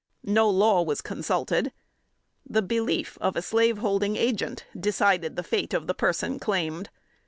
No 0.25 0.49
law 0.49 0.81
was 0.81 0.99
consulted. 0.99 1.71
The 2.43 2.63
belief 2.63 3.19
of 3.21 3.35
a 3.35 3.41
slaveholding 3.43 4.15
Agent 4.15 4.65
decided 4.75 5.35
the 5.35 5.43
fate 5.43 5.75
of 5.75 5.85
the 5.85 5.93
person 5.93 6.39
claimed. 6.39 6.89